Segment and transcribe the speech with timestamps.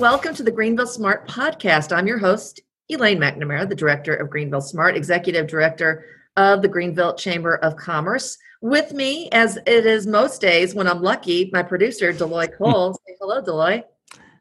[0.00, 1.94] welcome to the Greenville Smart Podcast.
[1.94, 2.58] I'm your host,
[2.88, 6.06] Elaine McNamara, the director of Greenville Smart, executive director
[6.38, 8.38] of the Greenville Chamber of Commerce.
[8.62, 12.94] With me, as it is most days when I'm lucky, my producer, Deloy Cole.
[12.94, 13.84] Say hello, Deloy.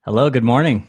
[0.06, 0.88] Hello, good morning.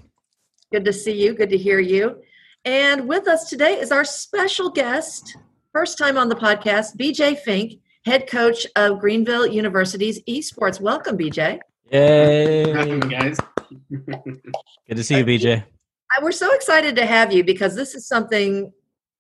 [0.71, 1.35] Good to see you.
[1.35, 2.23] Good to hear you.
[2.65, 5.37] And with us today is our special guest,
[5.73, 10.81] first time on the podcast, BJ Fink, head coach of Greenville University's esports.
[10.81, 11.59] Welcome, BJ.
[11.91, 13.01] Yay.
[13.01, 13.37] guys.
[13.91, 15.65] Good to see you, BJ.
[16.21, 18.73] We're so excited to have you because this is something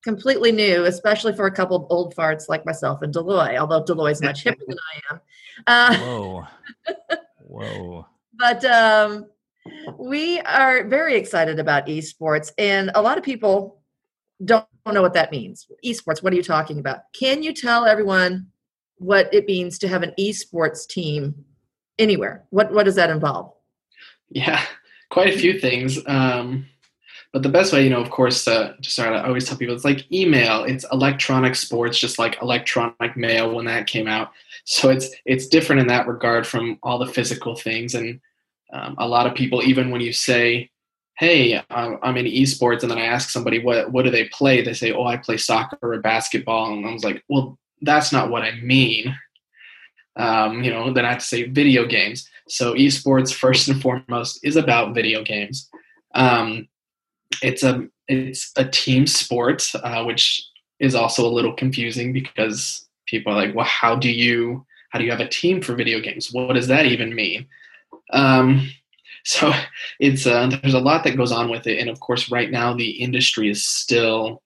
[0.03, 4.13] completely new, especially for a couple of old farts like myself and Deloy, although Deloy
[4.13, 5.21] is much hipper than I am.
[5.67, 6.47] Uh, Whoa.
[7.47, 8.07] Whoa.
[8.35, 9.27] but um,
[9.99, 13.83] we are very excited about esports, and a lot of people
[14.45, 15.67] don't know what that means.
[15.85, 17.01] Esports, what are you talking about?
[17.13, 18.46] Can you tell everyone
[18.96, 21.45] what it means to have an esports team
[21.99, 22.45] anywhere?
[22.51, 23.52] What what does that involve?
[24.31, 24.63] Yeah,
[25.11, 25.99] quite a few things.
[26.07, 26.67] Um,
[27.33, 29.85] but the best way, you know, of course, to start, I always tell people it's
[29.85, 30.65] like email.
[30.65, 34.33] It's electronic sports, just like electronic mail when that came out.
[34.65, 37.95] So it's it's different in that regard from all the physical things.
[37.95, 38.21] And
[38.73, 40.71] um, a lot of people, even when you say,
[41.19, 44.75] "Hey, I'm in esports," and then I ask somebody what what do they play, they
[44.75, 48.43] say, "Oh, I play soccer or basketball," and I was like, "Well, that's not what
[48.43, 49.15] I mean."
[50.17, 52.30] Um, you know, then I have to say video games.
[52.51, 55.68] So esports, first and foremost, is about video games.
[56.15, 56.68] Um,
[57.43, 60.45] it's a it's a team sport, uh, which
[60.80, 65.04] is also a little confusing because people are like, well, how do you how do
[65.04, 66.32] you have a team for video games?
[66.32, 67.47] What does that even mean?
[68.12, 68.69] Um,
[69.25, 69.53] so
[70.00, 72.75] it's uh, there's a lot that goes on with it, and of course, right now
[72.75, 74.43] the industry is still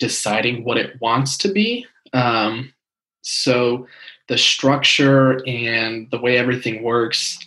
[0.00, 1.86] deciding what it wants to be.
[2.12, 2.74] Um,
[3.22, 3.86] so
[4.28, 7.38] the structure and the way everything works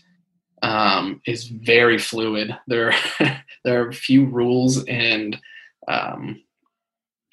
[0.61, 2.57] um, is very fluid.
[2.67, 2.93] There,
[3.63, 5.39] there are few rules and
[5.87, 6.41] um,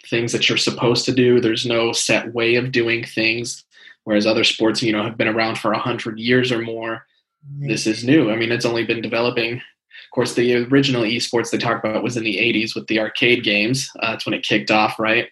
[0.07, 1.41] things that you're supposed to do.
[1.41, 3.65] There's no set way of doing things.
[4.05, 7.07] Whereas other sports, you know, have been around for a hundred years or more.
[7.51, 7.69] Mm-hmm.
[7.69, 8.31] This is new.
[8.31, 9.57] I mean, it's only been developing.
[9.57, 13.43] Of course, the original esports they talk about was in the '80s with the arcade
[13.45, 13.91] games.
[14.01, 15.29] Uh, that's when it kicked off, right?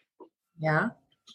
[0.58, 0.90] Yeah.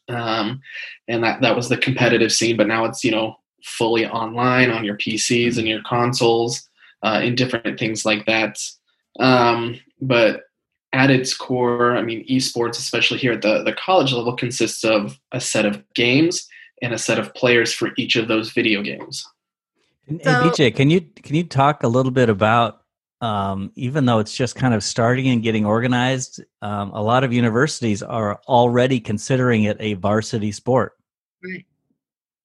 [0.09, 0.61] Um,
[1.07, 2.57] and that that was the competitive scene.
[2.57, 6.67] But now it's you know fully online on your PCs and your consoles,
[7.03, 8.59] uh, in different things like that.
[9.19, 10.43] Um, but
[10.93, 15.19] at its core, I mean, esports, especially here at the, the college level, consists of
[15.31, 16.47] a set of games
[16.81, 19.25] and a set of players for each of those video games.
[20.07, 22.83] And, so, BJ, can you can you talk a little bit about
[23.21, 27.33] um, even though it's just kind of starting and getting organized, um, a lot of
[27.33, 30.93] universities are already considering it a varsity sport.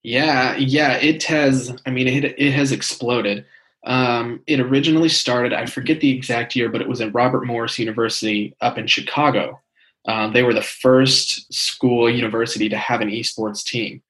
[0.01, 1.75] Yeah, yeah, it has.
[1.85, 3.45] I mean, it it has exploded.
[3.85, 7.77] Um, it originally started, I forget the exact year, but it was at Robert Morris
[7.77, 9.59] University up in Chicago.
[10.05, 14.01] Um, they were the first school university to have an esports team.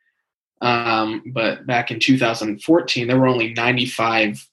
[0.61, 4.47] Um, but back in 2014, there were only 95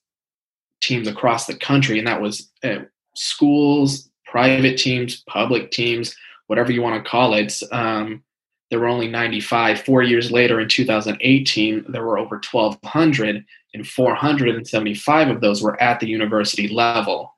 [0.81, 2.81] teams across the country, and that was uh,
[3.15, 6.15] schools, private teams, public teams,
[6.47, 7.61] whatever you want to call it.
[7.73, 8.23] Um,
[8.71, 9.83] there were only 95.
[9.83, 16.01] Four years later, in 2018, there were over 1,200 and 475 of those were at
[16.01, 17.35] the university level.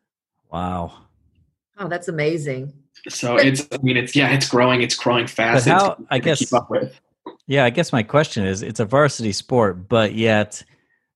[0.50, 0.92] Wow.
[1.78, 2.72] Oh, that's amazing.
[3.08, 5.66] So it's, I mean, it's, yeah, it's growing, it's growing fast.
[5.66, 6.52] But how, I guess,
[7.46, 10.62] yeah, I guess my question is it's a varsity sport, but yet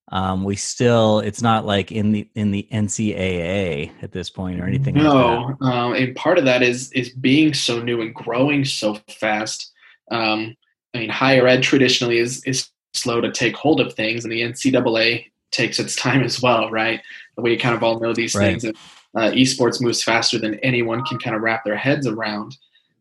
[0.08, 4.66] um, we still, it's not like in the, in the NCAA at this point or
[4.66, 4.94] anything.
[4.94, 5.56] No.
[5.60, 9.72] Like um, and part of that is, is being so new and growing so fast.
[10.10, 10.56] Um,
[10.94, 14.42] I mean, higher ed traditionally is, is slow to take hold of things, and the
[14.42, 17.00] NCAA takes its time as well, right?
[17.34, 18.60] The way you kind of all know these right.
[18.60, 18.64] things.
[18.64, 18.76] And,
[19.16, 22.56] uh, esports moves faster than anyone can kind of wrap their heads around.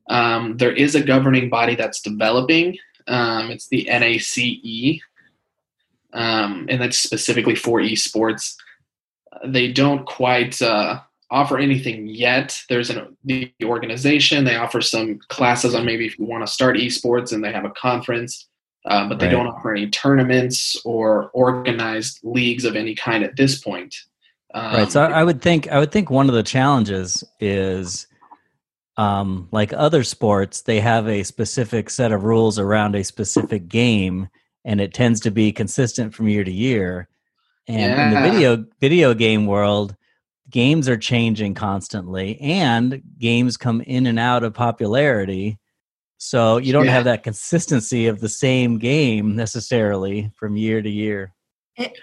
[0.10, 2.78] Um, there is a governing body that's developing.
[3.08, 5.02] Um, it's the NACE,
[6.16, 8.56] um, and that's specifically for esports.
[9.46, 12.60] They don't quite uh, offer anything yet.
[12.70, 14.46] There's an the organization.
[14.46, 17.66] They offer some classes on maybe if you want to start esports, and they have
[17.66, 18.48] a conference.
[18.86, 19.32] Uh, but they right.
[19.32, 23.96] don't offer any tournaments or organized leagues of any kind at this point.
[24.54, 24.92] Um, right.
[24.92, 28.08] So I would think I would think one of the challenges is,
[28.96, 34.30] um, like other sports, they have a specific set of rules around a specific game,
[34.66, 37.08] and it tends to be consistent from year to year.
[37.68, 38.08] And yeah.
[38.08, 39.96] in the video video game world,
[40.50, 45.58] games are changing constantly, and games come in and out of popularity.
[46.18, 46.92] So you don't yeah.
[46.92, 51.34] have that consistency of the same game necessarily from year to year.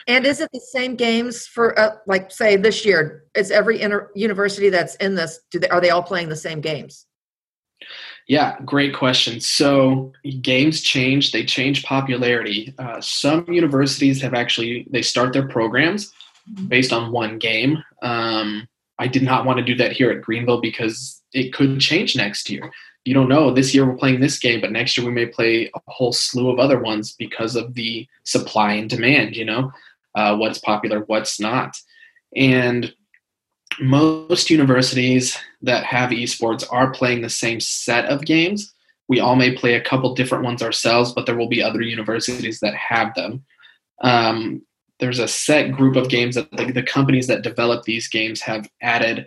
[0.07, 3.25] And is it the same games for, uh, like, say, this year?
[3.35, 6.61] Is every inter- university that's in this, do they, are they all playing the same
[6.61, 7.07] games?
[8.29, 9.41] Yeah, great question.
[9.41, 12.73] So games change; they change popularity.
[12.79, 16.13] Uh, some universities have actually they start their programs
[16.69, 17.83] based on one game.
[18.03, 22.15] Um, I did not want to do that here at Greenville because it could change
[22.15, 22.71] next year.
[23.05, 23.53] You don't know.
[23.53, 26.51] This year we're playing this game, but next year we may play a whole slew
[26.51, 29.35] of other ones because of the supply and demand.
[29.35, 29.73] You know,
[30.15, 31.77] uh, what's popular, what's not,
[32.37, 32.95] and
[33.81, 38.73] most universities that have esports are playing the same set of games.
[39.09, 42.61] We all may play a couple different ones ourselves, but there will be other universities
[42.61, 43.45] that have them.
[44.03, 44.63] Um,
[45.01, 48.69] there's a set group of games that the, the companies that develop these games have
[48.81, 49.27] added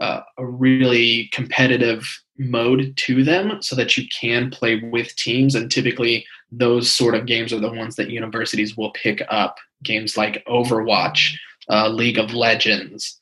[0.00, 2.06] uh, a really competitive
[2.38, 5.54] mode to them so that you can play with teams.
[5.54, 9.56] And typically, those sort of games are the ones that universities will pick up.
[9.82, 11.34] Games like Overwatch,
[11.70, 13.18] uh, League of Legends,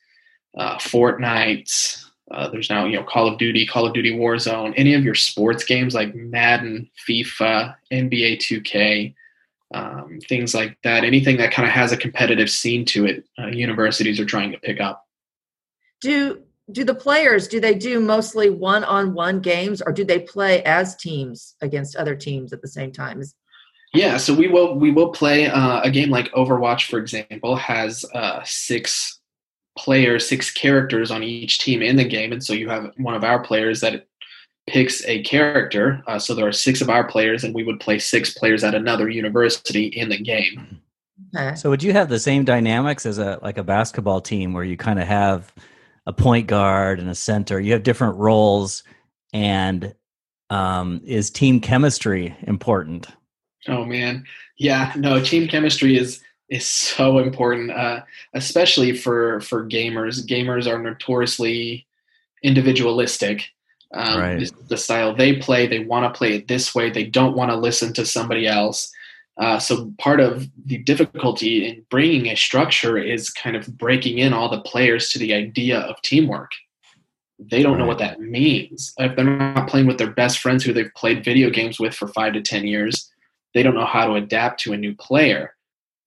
[0.57, 2.03] uh, Fortnite.
[2.31, 5.15] Uh, there's now you know Call of Duty, Call of Duty Warzone, any of your
[5.15, 9.13] sports games like Madden, FIFA, NBA 2K,
[9.73, 11.03] um, things like that.
[11.03, 14.57] Anything that kind of has a competitive scene to it, uh, universities are trying to
[14.59, 15.05] pick up.
[16.01, 16.41] Do
[16.71, 21.55] do the players do they do mostly one-on-one games, or do they play as teams
[21.61, 23.21] against other teams at the same time?
[23.93, 28.03] Yeah, so we will we will play uh, a game like Overwatch, for example, has
[28.13, 29.19] uh, six
[29.77, 33.23] players, six characters on each team in the game, and so you have one of
[33.23, 34.07] our players that
[34.67, 36.01] picks a character.
[36.07, 38.75] Uh, so there are six of our players, and we would play six players at
[38.75, 40.81] another university in the game.
[41.35, 41.55] Okay.
[41.55, 44.77] So would you have the same dynamics as a like a basketball team where you
[44.77, 45.53] kind of have
[46.05, 47.59] a point guard and a center?
[47.59, 48.83] You have different roles,
[49.33, 49.93] and
[50.49, 53.07] um, is team chemistry important?
[53.67, 54.25] Oh man,
[54.57, 54.93] yeah.
[54.95, 58.01] No, team chemistry is is so important, uh,
[58.33, 60.25] especially for for gamers.
[60.25, 61.85] Gamers are notoriously
[62.43, 63.49] individualistic.
[63.93, 64.51] Um, right.
[64.67, 66.89] The style they play, they want to play it this way.
[66.89, 68.91] They don't want to listen to somebody else.
[69.37, 74.33] Uh, so part of the difficulty in bringing a structure is kind of breaking in
[74.33, 76.51] all the players to the idea of teamwork.
[77.37, 77.79] They don't right.
[77.79, 78.93] know what that means.
[78.97, 82.07] If they're not playing with their best friends who they've played video games with for
[82.07, 83.11] five to ten years,
[83.53, 85.54] they don't know how to adapt to a new player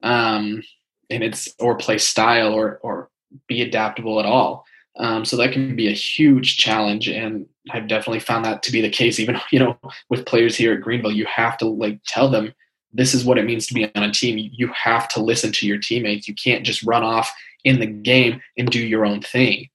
[0.02, 0.62] um,
[1.10, 3.10] and it's or play style or or
[3.46, 4.64] be adaptable at all.
[4.98, 8.80] Um, so that can be a huge challenge, and I've definitely found that to be
[8.80, 9.20] the case.
[9.20, 9.78] Even you know,
[10.08, 12.52] with players here at Greenville, you have to like tell them
[12.92, 14.50] this is what it means to be on a team.
[14.52, 16.26] You have to listen to your teammates.
[16.26, 17.32] You can't just run off
[17.64, 19.68] in the game and do your own thing.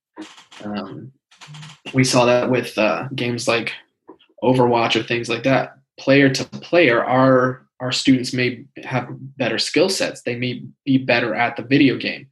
[0.64, 1.12] Um,
[1.94, 3.74] we saw that with uh, games like
[4.44, 5.78] Overwatch or things like that.
[6.00, 10.22] Player to player, our our students may have better skill sets.
[10.22, 12.28] They may be better at the video game.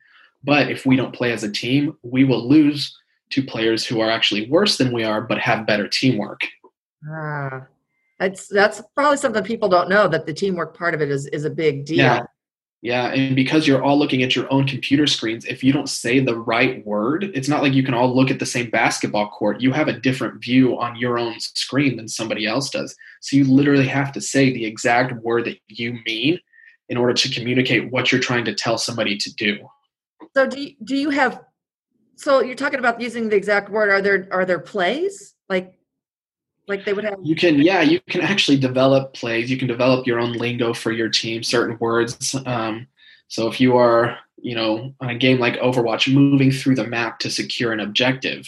[0.45, 2.98] But if we don't play as a team, we will lose
[3.31, 6.39] to players who are actually worse than we are, but have better teamwork.
[7.06, 7.68] Ah,
[8.18, 11.44] that's that's probably something people don't know that the teamwork part of it is is
[11.44, 11.97] a big deal.
[11.97, 12.24] Yeah,
[12.81, 16.19] yeah, and because you're all looking at your own computer screens, if you don't say
[16.19, 19.62] the right word, it's not like you can all look at the same basketball court.
[19.62, 22.95] You have a different view on your own screen than somebody else does.
[23.21, 26.40] So you literally have to say the exact word that you mean
[26.90, 29.59] in order to communicate what you're trying to tell somebody to do.
[30.35, 31.40] So do you, do you have
[32.16, 35.73] so you're talking about using the exact word are there are there plays like
[36.71, 39.51] like they would have you can yeah you can actually develop plays.
[39.51, 42.35] You can develop your own lingo for your team certain words.
[42.45, 42.87] Um,
[43.28, 47.19] so if you are you know on a game like overwatch moving through the map
[47.19, 48.47] to secure an objective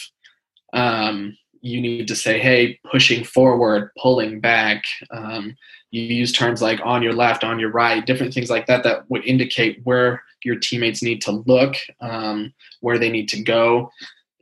[0.73, 4.83] um, you need to say hey pushing forward pulling back.
[5.11, 5.55] Um,
[5.91, 9.09] you use terms like on your left on your right different things like that that
[9.09, 13.91] would indicate where your teammates need to look um, where they need to go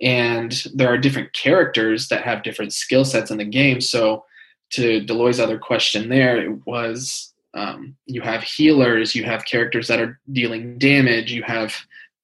[0.02, 3.82] and there are different characters that have different skill sets in the game.
[3.82, 4.26] So,
[4.72, 10.00] to Deloy's other question, there it was um, you have healers, you have characters that
[10.00, 11.76] are dealing damage, you have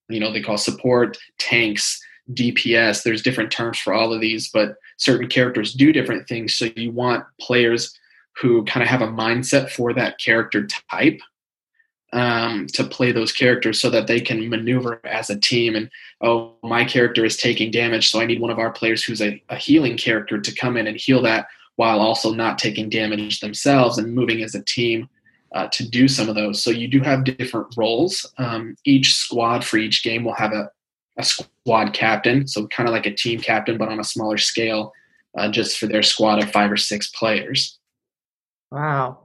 [0.09, 2.01] you know they call support tanks,
[2.33, 3.03] DPS.
[3.03, 6.55] There's different terms for all of these, but certain characters do different things.
[6.55, 7.97] So you want players
[8.37, 11.19] who kind of have a mindset for that character type
[12.13, 15.75] um, to play those characters so that they can maneuver as a team.
[15.75, 15.89] And
[16.21, 19.41] oh, my character is taking damage, so I need one of our players who's a,
[19.49, 23.97] a healing character to come in and heal that while also not taking damage themselves
[23.97, 25.07] and moving as a team
[25.53, 26.61] uh, to do some of those.
[26.63, 28.25] So you do have different roles.
[28.37, 30.69] Um, each squad for each game will have a,
[31.17, 34.93] a squad captain, so kind of like a team captain, but on a smaller scale,
[35.37, 37.77] uh, just for their squad of five or six players.
[38.71, 39.19] Wow.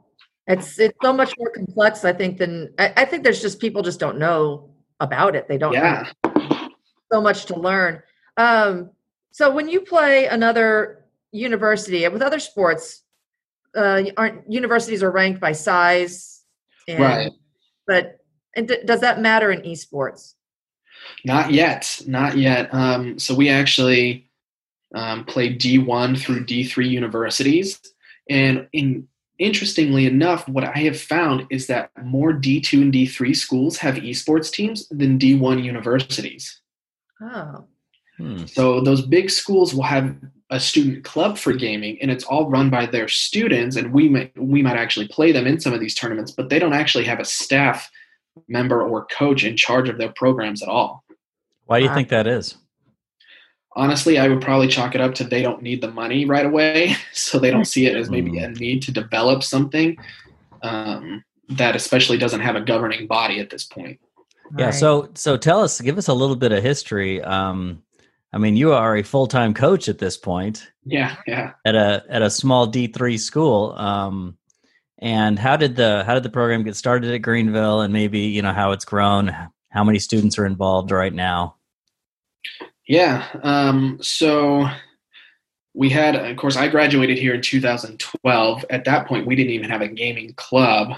[0.47, 3.83] It's it's so much more complex, I think, than I, I think there's just people
[3.83, 4.71] just don't know
[5.01, 5.49] about it.
[5.49, 6.11] They don't Yeah.
[7.13, 8.03] so much to learn.
[8.37, 8.91] Um,
[9.31, 13.03] so when you play another university with other sports,
[13.77, 16.43] uh, aren't universities are ranked by size,
[16.89, 17.33] and, Right.
[17.87, 18.19] But
[18.57, 20.35] and d- does that matter in esports?
[21.25, 22.01] Not yet.
[22.07, 22.73] Not yet.
[22.75, 24.29] Um, so we actually
[24.95, 27.81] um, played D1 through D3 universities.
[28.29, 29.09] And in,
[29.43, 34.51] interestingly enough, what I have found is that more D2 and D3 schools have esports
[34.51, 36.61] teams than D1 universities.
[37.21, 37.65] Oh,
[38.19, 38.45] Hmm.
[38.45, 40.15] So those big schools will have
[40.51, 43.75] a student club for gaming, and it's all run by their students.
[43.77, 46.59] And we might we might actually play them in some of these tournaments, but they
[46.59, 47.91] don't actually have a staff
[48.49, 51.05] member or coach in charge of their programs at all.
[51.65, 51.95] Why do you Wow.
[51.97, 52.57] think that is?
[53.77, 56.95] Honestly, I would probably chalk it up to they don't need the money right away,
[57.13, 59.97] so they don't see it as maybe a need to develop something
[60.63, 64.01] um, that especially doesn't have a governing body at this point.
[64.57, 64.67] Yeah.
[64.67, 64.75] right.
[64.75, 67.23] So so tell us, give us a little bit of history.
[67.23, 67.83] Um,
[68.33, 71.53] I mean, you are a full time coach at this point Yeah, yeah.
[71.65, 73.73] at a at a small D three school.
[73.73, 74.39] Um,
[74.99, 78.41] and how did the how did the program get started at Greenville, and maybe you
[78.41, 79.35] know how it's grown,
[79.71, 81.57] how many students are involved right now?
[82.87, 83.27] Yeah.
[83.43, 84.69] Um, so
[85.75, 88.65] we had, of course, I graduated here in 2012.
[88.71, 90.97] At that point, we didn't even have a gaming club.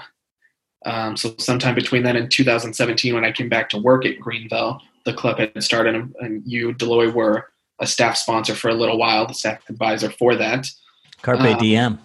[0.85, 4.81] Um, so sometime between then and 2017, when I came back to work at Greenville,
[5.05, 7.49] the club had started, and, you, Deloy, were
[7.79, 10.67] a staff sponsor for a little while, the staff advisor for that.
[11.21, 11.99] Carpe Um, diem.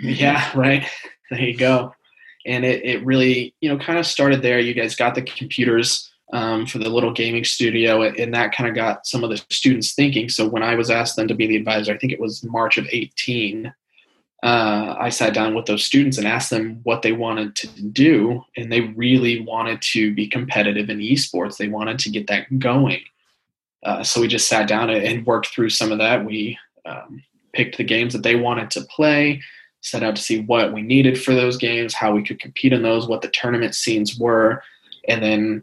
[0.00, 0.84] Yeah, right.
[1.30, 1.94] There you go.
[2.46, 4.58] And it, it really, you know, kind of started there.
[4.58, 8.74] You guys got the computers um, for the little gaming studio, and that kind of
[8.74, 10.28] got some of the students thinking.
[10.28, 12.78] So when I was asked then to be the advisor, I think it was March
[12.78, 13.72] of 18,
[14.42, 18.42] uh, I sat down with those students and asked them what they wanted to do.
[18.56, 23.02] And they really wanted to be competitive in esports, they wanted to get that going.
[23.82, 26.24] Uh, so we just sat down and worked through some of that.
[26.24, 27.22] We um,
[27.52, 29.40] picked the games that they wanted to play
[29.82, 32.82] set out to see what we needed for those games, how we could compete in
[32.82, 34.62] those, what the tournament scenes were,
[35.08, 35.62] and then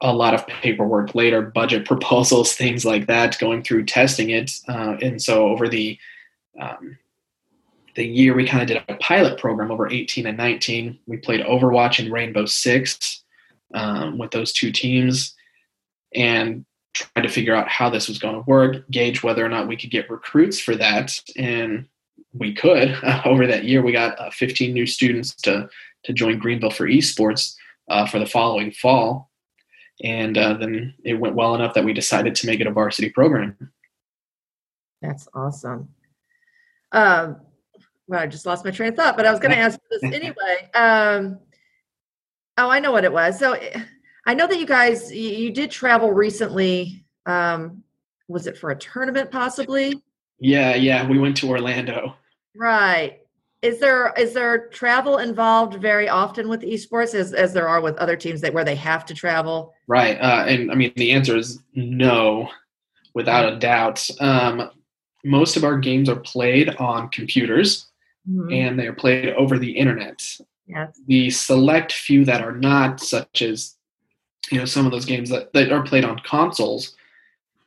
[0.00, 4.52] a lot of paperwork later, budget proposals, things like that, going through testing it.
[4.68, 5.98] Uh, and so over the
[6.60, 6.98] um,
[7.94, 10.98] the year, we kind of did a pilot program over 18 and 19.
[11.06, 13.22] We played Overwatch and Rainbow Six
[13.72, 15.34] um, with those two teams,
[16.14, 19.68] and tried to figure out how this was going to work, gauge whether or not
[19.68, 21.86] we could get recruits for that, and
[22.32, 25.68] we could over that year we got uh, 15 new students to
[26.04, 27.54] to join greenville for esports
[27.88, 29.30] uh, for the following fall
[30.02, 33.10] and uh, then it went well enough that we decided to make it a varsity
[33.10, 33.56] program
[35.02, 35.88] That's awesome.
[36.92, 37.40] Um,
[38.08, 40.02] well, I just lost my train of thought, but I was going to ask this
[40.12, 40.70] anyway.
[40.74, 41.38] Um,
[42.56, 43.38] oh, I know what it was.
[43.38, 43.58] So
[44.26, 47.04] I know that you guys you, you did travel recently.
[47.26, 47.82] Um,
[48.28, 50.02] was it for a tournament, possibly?
[50.38, 52.14] yeah yeah we went to orlando
[52.56, 53.20] Right.
[53.66, 57.96] Is there is there travel involved very often with esports as as there are with
[57.98, 59.74] other teams that where they have to travel?
[59.88, 62.48] right uh, and i mean the answer is no
[63.14, 64.70] without a doubt um,
[65.24, 67.86] most of our games are played on computers
[68.28, 68.52] Mhm.
[68.60, 70.18] and they are played over the internet
[70.66, 71.00] Yes.
[71.06, 73.76] the select few that are not, such as
[74.50, 76.96] you know some of those games that, that are played on consoles,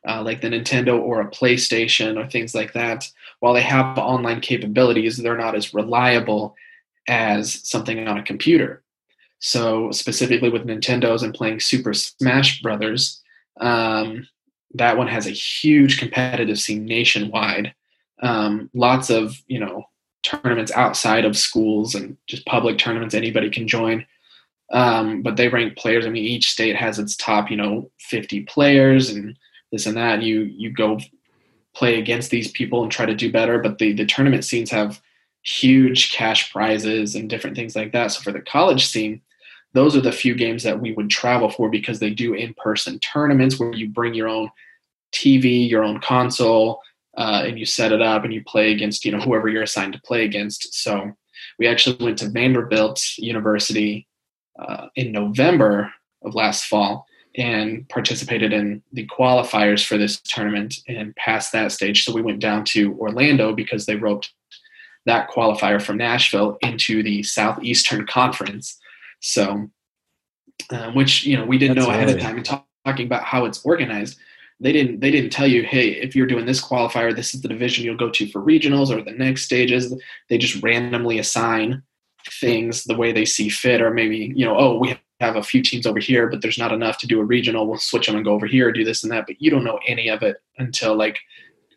[0.08, 4.40] uh, like the Nintendo or a PlayStation or things like that, while they have online
[4.40, 6.54] capabilities, they're not as reliable
[7.08, 8.82] as something on a computer.
[9.40, 13.22] So specifically with Nintendo's and playing Super Smash Brothers,
[13.60, 14.28] um,
[14.74, 17.74] that one has a huge competitive scene nationwide.
[18.22, 19.84] Um, lots of you know
[20.22, 24.06] tournaments outside of schools and just public tournaments anybody can join.
[24.72, 26.06] Um, but they rank players.
[26.06, 29.36] I mean, each state has its top, you know, 50 players and
[29.72, 30.22] this and that.
[30.22, 30.98] You you go
[31.74, 33.58] play against these people and try to do better.
[33.58, 35.00] But the the tournament scenes have
[35.42, 38.08] huge cash prizes and different things like that.
[38.08, 39.22] So for the college scene,
[39.72, 42.98] those are the few games that we would travel for because they do in person
[42.98, 44.50] tournaments where you bring your own
[45.12, 46.80] TV, your own console,
[47.16, 49.92] uh, and you set it up and you play against you know whoever you're assigned
[49.92, 50.74] to play against.
[50.74, 51.12] So
[51.58, 54.06] we actually went to Vanderbilt University
[54.58, 57.06] uh, in November of last fall
[57.36, 62.04] and participated in the qualifiers for this tournament and passed that stage.
[62.04, 64.32] So we went down to Orlando because they roped
[65.06, 68.78] that qualifier from Nashville into the Southeastern Conference.
[69.20, 69.70] So,
[70.70, 73.06] uh, which you know we didn't That's know ahead really- of time and talk, talking
[73.06, 74.18] about how it's organized
[74.62, 77.48] they didn't they didn't tell you hey if you're doing this qualifier this is the
[77.48, 79.94] division you'll go to for regionals or the next stages
[80.28, 81.82] they just randomly assign
[82.28, 85.62] things the way they see fit, or maybe you know, oh, we have a few
[85.62, 87.66] teams over here, but there's not enough to do a regional.
[87.66, 89.26] We'll switch them and go over here, do this and that.
[89.26, 91.18] But you don't know any of it until like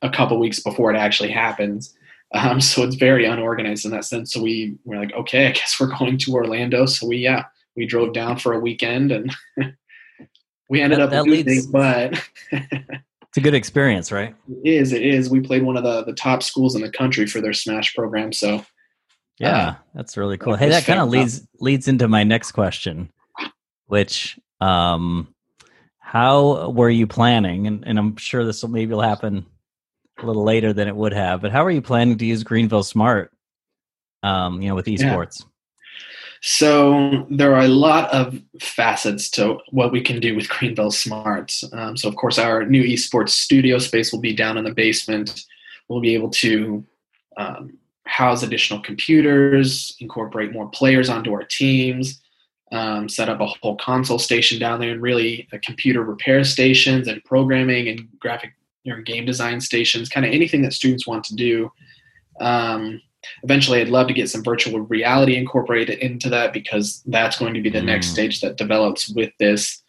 [0.01, 1.93] a couple weeks before it actually happens.
[2.33, 4.33] Um, so it's very unorganized in that sense.
[4.33, 6.85] So we were like, okay, I guess we're going to Orlando.
[6.85, 7.45] So we yeah,
[7.75, 9.35] we drove down for a weekend and
[10.69, 12.29] we ended That- up that losing, leads- but
[13.29, 14.35] It's a good experience, right?
[14.63, 15.27] it is it is.
[15.27, 18.31] We played one of the the top schools in the country for their Smash program.
[18.31, 18.63] So
[19.39, 20.55] Yeah, that's really cool.
[20.55, 23.09] Hey, that kind of leads leads into my next question,
[23.87, 25.33] which um
[25.99, 27.65] how were you planning?
[27.65, 29.45] And, and I'm sure this will maybe will happen
[30.21, 32.83] a little later than it would have, but how are you planning to use Greenville
[32.83, 33.31] Smart?
[34.21, 35.43] Um, you know, with esports.
[36.45, 41.63] So there are a lot of facets to what we can do with Greenville Smarts.
[41.71, 45.45] Um, so of course, our new esports studio space will be down in the basement.
[45.87, 46.85] We'll be able to
[47.37, 52.21] um, house additional computers, incorporate more players onto our teams,
[52.73, 57.23] um, set up a whole console station down there, and really computer repair stations and
[57.23, 58.51] programming and graphic
[58.87, 61.71] or game design stations, kind of anything that students want to do.
[62.41, 63.01] Um,
[63.43, 67.61] eventually i'd love to get some virtual reality incorporated into that because that's going to
[67.61, 68.11] be the next Mm.
[68.11, 69.81] stage that develops with this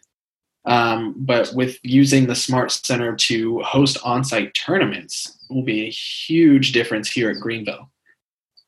[0.67, 6.73] um, but with using the smart center to host on-site tournaments will be a huge
[6.73, 7.91] difference here at greenville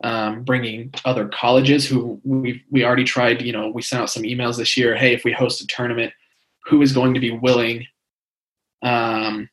[0.04, 4.24] um, bringing other colleges who we we already tried you know we sent out some
[4.24, 6.12] emails this year hey if we host a tournament
[6.66, 7.86] who is going to be willing
[8.82, 9.48] um,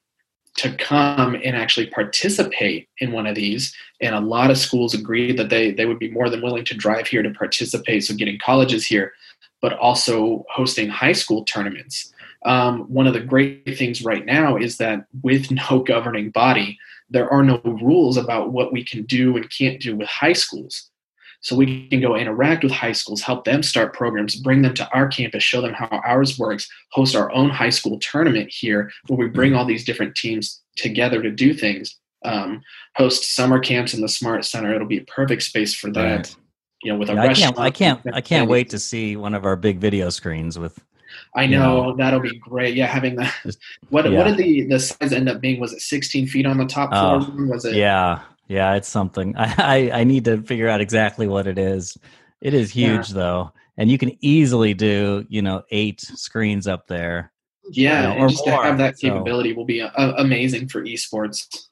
[0.55, 3.73] to come and actually participate in one of these?
[4.01, 6.77] And a lot of schools agreed that they they would be more than willing to
[6.77, 9.13] drive here to participate so getting colleges here
[9.61, 12.13] but also hosting high school tournaments.
[12.45, 16.77] Um, one of the great things right now is that with no governing body
[17.13, 20.89] there are no rules about what we can do and can't do with high schools.
[21.41, 24.89] So we can go interact with high schools help them start programs bring them to
[24.93, 29.17] our campus show them how ours works host our own high school tournament here where
[29.17, 31.99] we bring all these different teams together to do things.
[32.25, 32.61] Um,
[32.95, 34.73] host summer camps in the smart center.
[34.73, 36.15] It'll be a perfect space for that.
[36.15, 36.35] Right.
[36.81, 39.35] you know with a Yeah, I can't I can't I can't wait to see one
[39.35, 40.81] of our big video screens with
[41.35, 43.33] i you know that'll be great yeah having that
[43.89, 44.17] what yeah.
[44.17, 46.89] what did the the size end up being was it 16 feet on the top
[46.91, 49.35] floor Oh, was it Yeah, yeah, it's something.
[49.37, 49.55] I,
[49.91, 51.97] I I need to figure out exactly what it is.
[52.41, 52.95] It is Yeah.
[52.95, 57.31] huge though, and you can easily do you know eight screens up there.
[57.71, 60.13] yeah you know, and or just to more, have that so- capability will be uh,
[60.17, 61.67] amazing for esports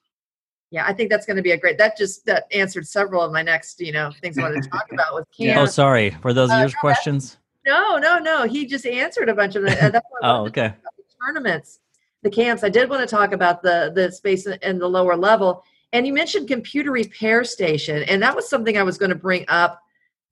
[0.72, 1.78] Yeah, I think that's going to be a great.
[1.78, 4.88] That just that answered several of my next, you know, things I wanted to talk
[4.96, 5.56] about with Yeah.
[5.56, 5.64] Cam.
[5.64, 6.16] Oh, sorry.
[6.24, 7.38] Were those Uh, your no, questions?
[7.66, 8.44] No, no, no.
[8.48, 9.72] He just answered a bunch of the.
[9.72, 10.74] Uh, that's what Oh, okay.
[10.98, 11.80] the tournaments,
[12.24, 12.64] the camps.
[12.64, 16.06] I did want to talk about the the space in- in the lower level, and
[16.08, 19.82] you mentioned computer repair station, and that was something I was going to bring up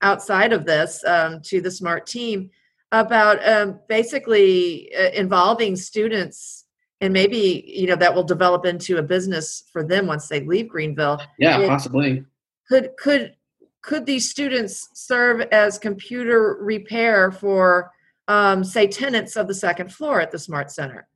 [0.02, 2.50] outside of this um, to the smart team
[2.92, 6.64] about um, basically uh, involving students
[7.02, 10.68] and maybe you know that will develop into a business for them once they leave
[10.68, 12.24] greenville yeah It- possibly
[12.68, 13.36] could could
[13.82, 17.90] could these students serve as computer repair for
[18.28, 21.08] um, say tenants of the second floor at the smart center?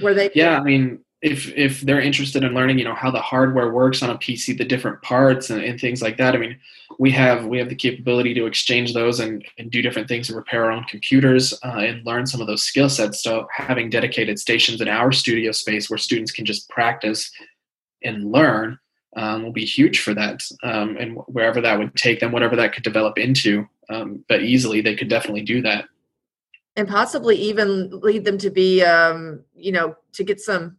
[0.00, 3.20] Where they yeah i mean if if they're interested in learning you know how the
[3.20, 6.58] hardware works on a pc the different parts and, and things like that i mean
[6.98, 10.36] we have we have the capability to exchange those and, and do different things and
[10.36, 13.22] repair our own computers uh, and learn some of those skill sets.
[13.22, 17.30] So having dedicated stations in our studio space where students can just practice
[18.02, 18.78] and learn
[19.16, 22.72] um, will be huge for that um, and wherever that would take them whatever that
[22.72, 25.86] could develop into um, but easily they could definitely do that
[26.76, 30.76] and possibly even lead them to be um, you know to get some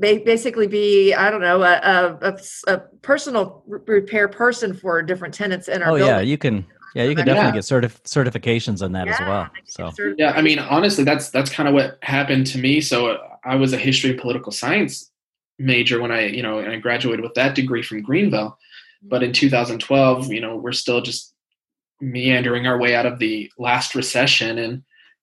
[0.00, 1.62] basically be i don't know
[2.66, 6.66] a personal repair person for different tenants in our Oh building yeah, you can.
[6.94, 7.34] Yeah, you can Yeah.
[7.34, 9.50] definitely get certif- certifications on that as well.
[9.66, 10.14] So get.
[10.18, 12.80] Yeah, I mean, honestly, that's that's kind of what happened to me.
[12.80, 15.12] So uh, I was a history and political science
[15.58, 18.58] major when I, you know, and I graduated with that degree from Greenville.
[19.02, 21.34] But in 2012, you know, we're still just
[22.00, 24.82] meandering our way out of the last recession, and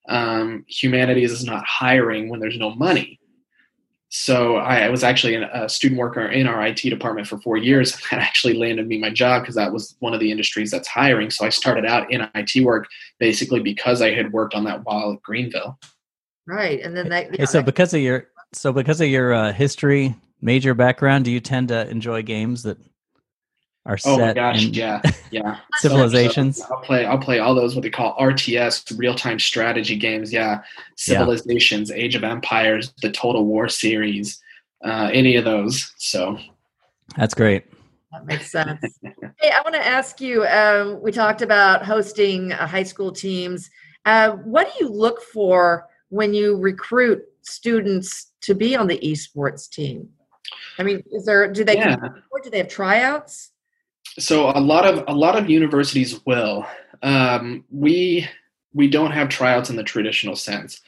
[0.10, 3.19] um, humanities is not hiring when there's no money.
[4.15, 7.58] So I, I was actually an- a student worker in our IT department for four
[7.58, 8.00] years.
[8.12, 11.32] That actually landed me my job because that was one of the industries that's hiring.
[11.32, 12.88] So I started out in IT work
[13.19, 15.80] basically because I had worked on that while at Greenville.
[16.46, 19.52] right and then they Hey, yeah, so because of your so because of your uh,
[19.52, 22.77] history major background, do you tend to enjoy games that
[23.86, 25.01] are Oh my set gosh, in yeah,
[25.32, 25.58] yeah.
[25.77, 26.58] civilizations?
[26.58, 27.06] So I'll play.
[27.06, 30.32] I'll play all those what they call RTS, real-time strategy games.
[30.32, 30.62] Yeah,
[30.97, 34.41] Civilizations, Age of Empires, the Total War series,
[34.86, 35.93] uh, any of those.
[35.97, 36.38] So
[37.17, 37.65] That's great.
[38.12, 38.79] That makes sense.
[39.01, 40.45] hey, I want to ask you.
[40.45, 43.69] Um, we talked about hosting uh, high school teams.
[44.06, 49.69] Uh, what do you look for when you recruit students to be on the esports
[49.69, 50.10] team?
[50.77, 51.95] I mean, is there do they Yeah.
[52.31, 53.51] or do they have tryouts?
[54.19, 56.65] So a lot of a lot of universities will.
[57.01, 58.27] Um, we
[58.73, 60.81] we don't have tryouts in the traditional sense.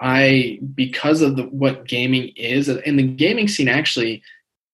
[0.00, 4.22] I because of the, what gaming is, and the gaming scene actually,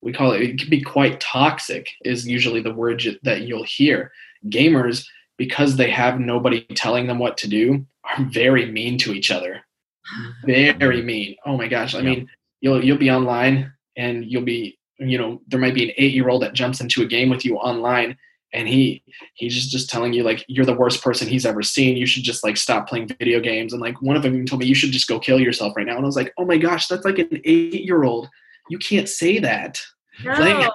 [0.01, 0.43] we call it.
[0.43, 1.91] It can be quite toxic.
[2.05, 4.13] Is usually the word ju- that you'll hear.
[4.49, 5.05] Gamers
[5.37, 9.61] because they have nobody telling them what to do are very mean to each other.
[10.47, 11.37] Very mean.
[11.45, 11.95] Oh my gosh!
[11.95, 12.05] I Yeah.
[12.05, 12.31] mean,
[12.61, 16.29] you'll you'll be online and you'll be you know there might be an eight year
[16.31, 18.17] old that jumps into a game with you online
[18.55, 19.03] and he
[19.35, 21.99] he's just just telling you like you're the worst person he's ever seen.
[21.99, 23.75] You should just like stop playing video games.
[23.75, 25.87] And like one of them even told me you should just go kill yourself right
[25.87, 25.97] now.
[25.97, 28.29] And i was like oh my gosh that's like an eight year old
[28.71, 29.81] you can't say that.
[30.23, 30.73] Playing- No.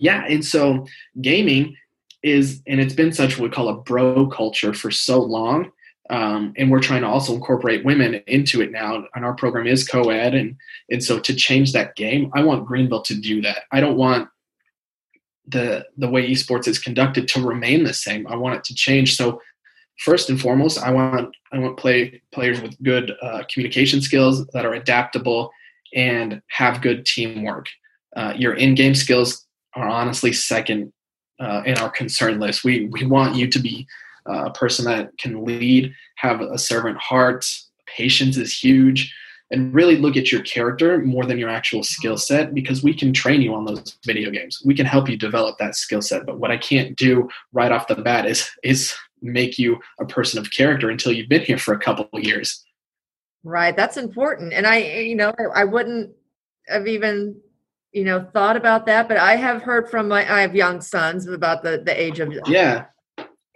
[0.00, 0.84] yeah and so
[1.22, 1.76] gaming
[2.22, 5.70] is and it's been such what we call a bro culture for so long
[6.10, 9.86] um, and we're trying to also incorporate women into it now and our program is
[9.86, 10.56] co-ed and
[10.90, 13.64] and so to change that game i want greenville to do that.
[13.72, 14.28] I don't want
[15.46, 18.26] the the way esports is conducted to remain the same.
[18.26, 19.16] I want it to change.
[19.16, 19.40] So
[20.04, 24.66] first and foremost i want i want play players with good uh, communication skills that
[24.66, 25.50] are adaptable
[25.94, 27.68] and have good teamwork.
[28.14, 30.92] Uh, your in-game skills are honestly second
[31.40, 32.64] uh, in our concern list.
[32.64, 33.86] We we want you to be
[34.28, 37.46] a person that can lead have a servant heart
[37.86, 39.14] patience is huge
[39.52, 43.12] and really look at your character more than your actual skill set because we can
[43.12, 46.38] train you on those video games we can help you develop that skill set but
[46.38, 50.50] what i can't do right off the bat is is make you a person of
[50.50, 52.66] character until you've been here for a couple of years
[53.46, 54.52] Right, that's important.
[54.52, 56.10] And I, you know, I wouldn't
[56.66, 57.40] have even,
[57.92, 59.06] you know, thought about that.
[59.06, 62.34] But I have heard from my, I have young sons about the the age of,
[62.48, 62.86] yeah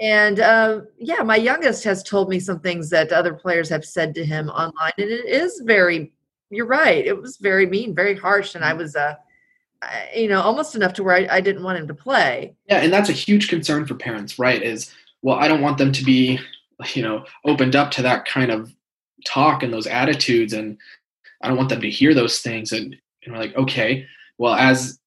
[0.00, 4.14] and uh, yeah, my youngest has told me some things that other players have said
[4.14, 6.12] to him online, and it is very.
[6.52, 7.06] You're right.
[7.06, 9.14] It was very mean, very harsh, and I was, uh,
[10.16, 12.54] you know, almost enough to where I, I didn't want him to play.
[12.68, 15.92] yeah and that's a huge concern for parents right is well i don't want them
[15.92, 16.38] to be
[16.94, 18.72] you know opened up to that kind of
[19.24, 20.78] talk and those attitudes and
[21.42, 24.06] i don't want them to hear those things and, and we're like okay
[24.38, 24.99] well as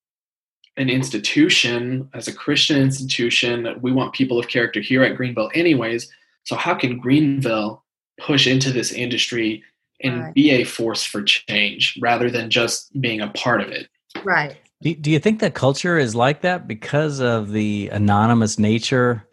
[0.78, 6.10] an institution as a christian institution we want people of character here at greenville anyways
[6.44, 7.84] so how can greenville
[8.20, 9.64] push into this industry
[10.02, 10.34] and Right.
[10.34, 13.88] be a force for change rather than just being a part of it
[14.24, 14.56] Right.
[14.82, 19.26] Do, do you think that culture is like that because of the anonymous nature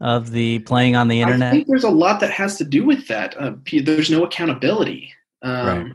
[0.00, 1.48] of the playing on the internet?
[1.48, 3.34] I think there's a lot that has to do with that.
[3.40, 5.12] Uh, there's no accountability.
[5.42, 5.92] Um, Right.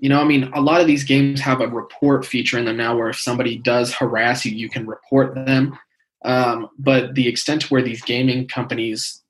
[0.00, 2.76] You know, I mean, a lot of these games have a report feature in them
[2.76, 5.76] now where if somebody does harass you, you can report them.
[6.24, 9.22] Um, but the extent to where these gaming companies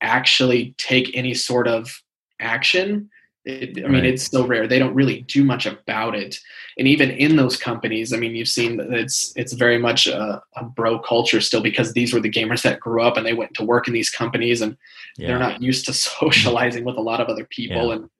[0.00, 2.02] actually take any sort of
[2.40, 3.10] action,
[3.44, 4.06] it, I mean, Right.
[4.06, 4.66] it's so rare.
[4.66, 6.40] They don't really do much about it.
[6.78, 10.42] And even in those companies, I mean, you've seen that it's it's very much a,
[10.56, 13.54] a bro culture still because these were the gamers that grew up and they went
[13.54, 14.76] to work in these companies and
[15.16, 15.28] Yeah.
[15.28, 17.94] they're not used to socializing with a lot of other people Yeah.
[17.94, 18.10] and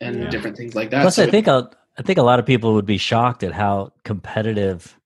[0.00, 0.28] and Yeah.
[0.30, 1.02] different things like that.
[1.02, 3.52] Plus, So I think a, I think a lot of people would be shocked at
[3.52, 4.98] how competitive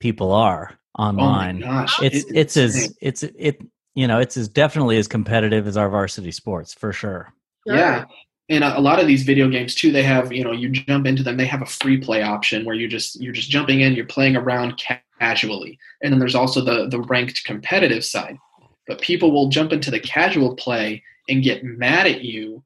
[0.00, 1.62] people are online.
[1.62, 3.60] oh my gosh, it's it- it's as it's it
[3.94, 7.32] you know it's as definitely as competitive as our varsity sports for sure.
[7.66, 8.04] yeah.
[8.48, 11.06] And a, a lot of these video games too, they have you know you jump
[11.06, 11.36] into them.
[11.36, 14.36] They have a free play option where you just you're just jumping in, you're playing
[14.36, 14.80] around
[15.18, 18.36] casually, and then there's also the the ranked competitive side.
[18.86, 22.62] But people will jump into the casual play and get mad at you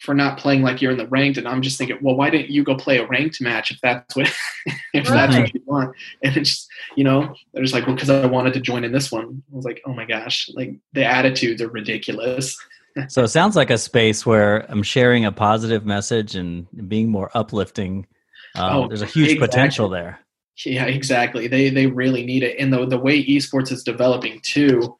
[0.00, 1.38] for not playing like you're in the ranked.
[1.38, 4.14] And I'm just thinking, well, why didn't you go play a ranked match if that's
[4.14, 4.32] what
[4.94, 5.94] if that's what you want?
[6.22, 8.92] And it's just, you know they're just like, well, because I wanted to join in
[8.92, 9.42] this one.
[9.52, 12.56] I was like, oh my gosh, like the attitudes are ridiculous.
[13.08, 17.30] So it sounds like a space where I'm sharing a positive message and being more
[17.34, 18.06] uplifting.
[18.54, 19.46] Um, Oh, there's a huge exactly.
[19.48, 20.18] potential there.
[20.64, 21.46] Yeah, exactly.
[21.46, 24.96] They they really need it, and the the way esports is developing too.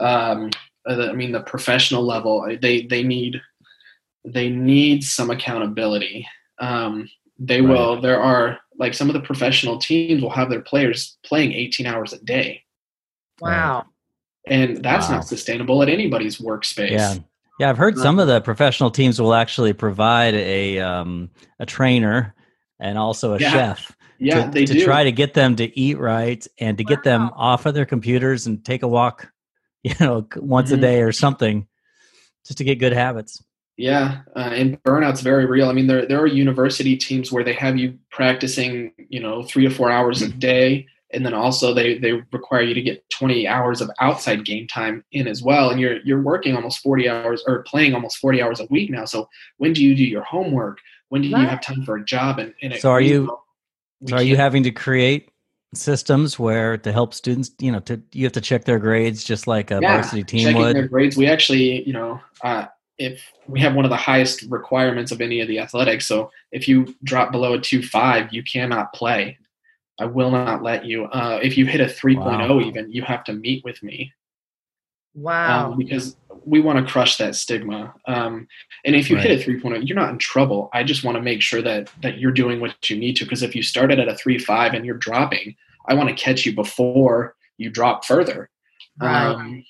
[0.00, 0.50] Um,
[0.88, 3.40] uh, I mean, the professional level, uh, they they need
[4.26, 6.26] they need some accountability.
[6.58, 7.08] Um,
[7.38, 7.70] they Right.
[7.70, 8.00] will.
[8.00, 12.12] There are like some of the professional teams will have their players playing 18 hours
[12.12, 12.62] a day,
[13.40, 13.84] Wow.
[14.46, 15.16] and that's Wow.
[15.16, 16.90] not sustainable at anybody's workspace.
[16.90, 17.14] Yeah,
[17.58, 17.70] yeah.
[17.70, 22.34] I've heard some of the professional teams will actually provide a um, a trainer
[22.80, 24.84] and also a Yeah, chef yeah, to, they to do.
[24.84, 28.46] try to get them to eat right and to get them off of their computers
[28.46, 29.30] and take a walk,
[29.82, 30.80] you know, once a Mhm.
[30.80, 31.66] day or something,
[32.46, 33.42] just to get good habits.
[33.76, 35.68] Yeah, uh, and burnout's very real.
[35.68, 39.64] I mean, there there are university teams where they have you practicing, you know, three
[39.68, 43.46] to four hours a day, and then also they they require you to get 20
[43.46, 47.42] hours of outside game time in as well and you're you're working almost 40 hours
[47.46, 50.78] or playing almost 40 hours a week now so when do you do your homework
[51.10, 53.30] when do you have time for a job and, and So are you-
[54.06, 55.30] So are you having to create
[55.74, 59.46] systems where to help students, you know, to you have to check their grades just
[59.46, 60.76] like a varsity team checking would?
[60.76, 61.16] their grades.
[61.16, 62.66] We actually, you know, uh,
[62.98, 66.66] if we have one of the highest requirements of any of the athletics, so if
[66.68, 69.38] you drop below a two five, you cannot play.
[69.98, 71.04] I will not let you.
[71.04, 72.60] Uh, if you hit a 3.0 Wow.
[72.60, 74.12] even, you have to meet with me
[75.14, 75.72] Wow.
[75.72, 77.94] um, because we want to crush that stigma.
[78.06, 78.46] Um,
[78.84, 80.68] and if you hit a 3.0, you're not in trouble.
[80.74, 83.24] I just want to make sure that that you're doing what you need to.
[83.24, 85.56] Because if you started at a 3.5 and you're dropping,
[85.88, 88.50] I want to catch you before you drop further.
[89.00, 89.28] Right.
[89.28, 89.64] Um,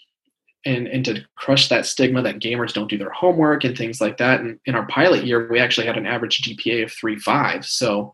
[0.67, 4.17] and, and to crush that stigma that gamers don't do their homework and things like
[4.19, 4.41] that.
[4.41, 7.65] And in our pilot year, we actually had an average GPA of 3.5.
[7.65, 8.13] So,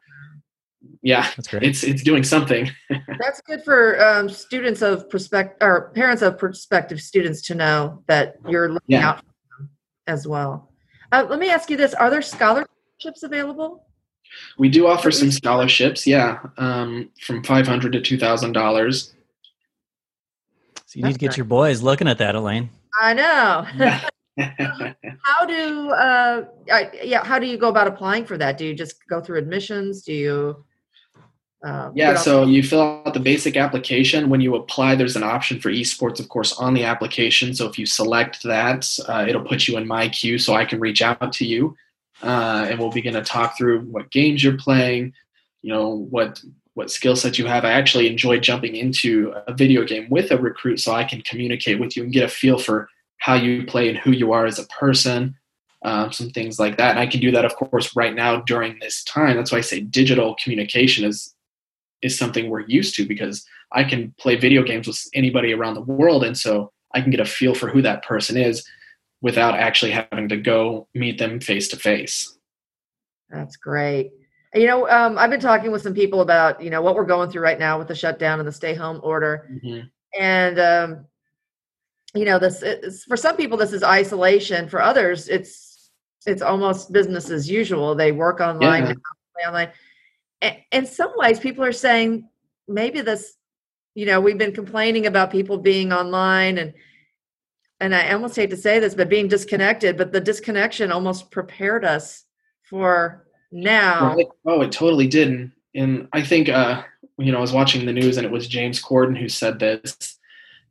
[1.03, 1.63] yeah, That's great.
[1.63, 2.71] it's it's doing something.
[3.19, 8.37] That's good for um, students of prospect or parents of prospective students to know that
[8.49, 9.09] you're looking Yeah.
[9.11, 9.25] out for
[9.59, 9.71] them
[10.07, 10.71] as well.
[11.13, 13.87] Uh, let me ask you this: Are there scholarships available?
[14.59, 19.15] We do offer some scholarships, yeah, um, from five hundred to two thousand dollars.
[20.93, 22.69] So you need to get your boys looking at that, Elaine.
[23.01, 23.67] I know.
[25.23, 27.25] how do uh, I, yeah?
[27.25, 28.59] How do you go about applying for that?
[28.59, 30.03] Do you just go through admissions?
[30.03, 30.65] Do you?
[31.65, 34.29] Uh, yeah, get on- so you fill out the basic application.
[34.29, 37.55] When you apply, there's an option for esports, of course, on the application.
[37.55, 40.79] So if you select that, uh, it'll put you in my queue, so I can
[40.79, 41.75] reach out to you,
[42.23, 45.15] uh, and we'll begin to talk through what games you're playing.
[45.63, 46.43] You know what
[46.75, 47.65] what skill set you have.
[47.65, 51.79] I actually enjoy jumping into a video game with a recruit, so I can communicate
[51.79, 54.59] with you and get a feel for how you play and who you are as
[54.59, 55.37] a person.
[55.85, 56.93] Um, some things like that.
[56.93, 59.37] And I can do that, of course, right now during this time.
[59.37, 61.35] That's why I say digital communication is
[62.03, 65.83] is something we're used to because I can play video games with anybody around the
[65.83, 68.67] world, and so I can get a feel for who that person is
[69.23, 72.37] without actually having to go meet them face to face.
[73.31, 74.13] That's great.
[74.55, 77.31] You know, um, I've been talking with some people about you know what we're going
[77.31, 79.49] through right now with the shutdown and the stay home order,
[80.19, 81.07] and um,
[82.15, 84.69] you know this is, for some people this is isolation.
[84.69, 85.91] For others, it's
[86.27, 87.95] it's almost business as usual.
[87.95, 88.89] They work online, Yeah.
[88.91, 88.95] now,
[89.35, 89.73] play online.
[90.43, 92.29] A- In some ways, people are saying
[92.69, 93.35] maybe this.
[93.95, 96.75] You know, we've been complaining about people being online and
[97.81, 99.97] and I almost hate to say this, but being disconnected.
[99.97, 102.25] But the disconnection almost prepared us
[102.63, 104.15] for now.
[104.15, 104.27] Right.
[104.47, 105.53] Oh, it totally didn't.
[105.75, 106.83] and I think, uh,
[107.19, 110.19] you know, I was watching the news and it was James Corden who said this.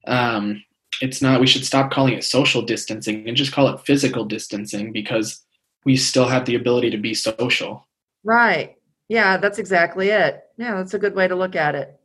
[0.07, 0.63] Um,
[1.01, 4.91] it's not, we should stop calling it social distancing and just call it physical distancing
[4.91, 5.43] because
[5.85, 7.87] we still have the ability to be social.
[8.23, 8.75] Right.
[9.07, 10.41] Yeah, that's exactly it.
[10.57, 11.99] Yeah, that's a good way to look at it.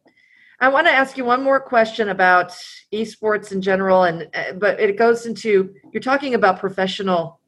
[0.58, 2.50] I want to ask you one more question about
[2.92, 7.40] esports in general, and uh, but it goes into you're talking about professional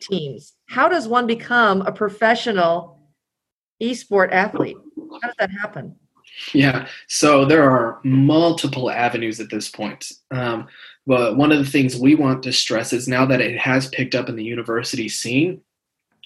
[0.00, 0.54] teams.
[0.68, 3.00] How does one become a professional
[3.82, 4.76] esport athlete?
[5.22, 5.96] How does that happen?
[6.54, 10.12] Yeah, so there are multiple avenues at this point.
[10.30, 10.68] Um,
[11.06, 14.14] but one of the things we want to stress is now that it has picked
[14.14, 15.60] up in the university scene,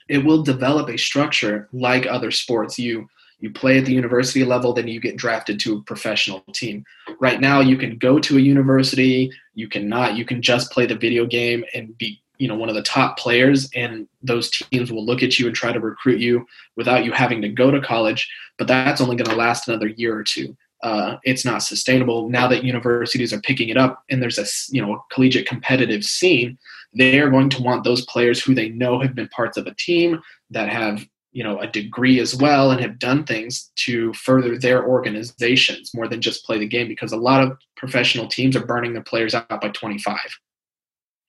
[0.08, 2.78] it will develop a structure like other sports.
[2.78, 3.08] You
[3.40, 6.84] you play at the university level, then you get drafted to a professional team.
[7.20, 10.16] Right now, you can go to a university, you cannot.
[10.16, 13.18] You can just play the video game and be you know one of the top
[13.18, 17.12] players, and those teams will look at you and try to recruit you without you
[17.12, 20.56] having to go to college but that's only going to last another year or two.
[20.82, 24.82] Uh, it's not sustainable now that universities are picking it up and there's a you
[24.82, 26.58] know collegiate competitive scene.
[26.94, 29.74] They are going to want those players who they know have been parts of a
[29.74, 30.20] team
[30.50, 34.86] that have you know a degree as well and have done things to further their
[34.86, 38.92] organizations more than just play the game because a lot of professional teams are burning
[38.92, 40.18] their players out by 25.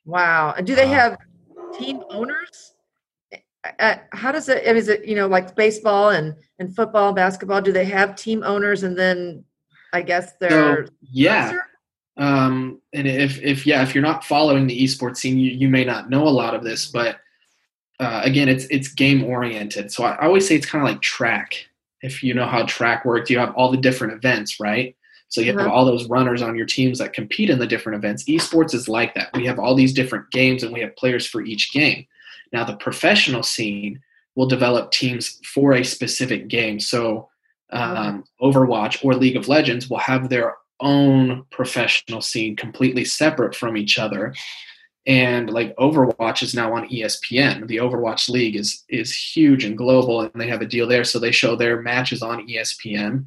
[0.06, 0.54] Wow.
[0.58, 1.18] And do they have
[1.78, 2.74] team owners?
[3.80, 7.72] Uh, how does it, is it, you know, like baseball and, and football, basketball, do
[7.72, 9.44] they have team owners and then
[9.92, 11.58] I guess they're, So, yeah,
[12.18, 15.84] um, and if if yeah, if you're not following the esports scene, you, you may
[15.84, 17.18] not know a lot of this, but
[18.00, 19.92] uh, again, it's it's game oriented.
[19.92, 21.66] So I always say it's kind of like track.
[22.02, 24.96] If you know how track works, you have all the different events, right?
[25.36, 25.70] So you have Uh-huh.
[25.70, 28.24] all those runners on your teams that compete in the different events.
[28.24, 29.30] Esports is like that.
[29.34, 32.06] We have all these different games, and we have players for each game.
[32.54, 34.00] Now the professional scene
[34.36, 36.80] will develop teams for a specific game.
[36.80, 37.28] So
[37.72, 43.76] um, Overwatch or League of Legends will have their own professional scene completely separate from
[43.76, 44.34] each other.
[45.06, 47.68] And like Overwatch is now on ESPN.
[47.68, 51.20] The Overwatch League is is huge and global, and they have a deal there, so
[51.20, 53.26] they show their matches on ESPN.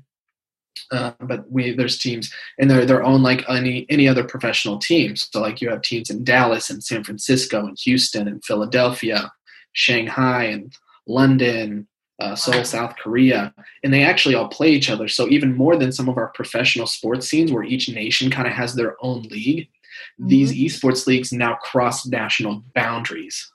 [0.90, 5.28] Uh, but we there's teams and they're their own like any any other professional teams.
[5.30, 9.32] So like you have teams in Dallas and San Francisco and Houston and Philadelphia,
[9.72, 10.72] Shanghai and
[11.06, 11.88] London,
[12.20, 15.08] uh, Seoul, South Korea, and they actually all play each other.
[15.08, 18.54] So even more than some of our professional sports scenes, where each nation kind of
[18.54, 20.28] has their own league, mm-hmm.
[20.28, 23.52] these esports leagues now cross national boundaries.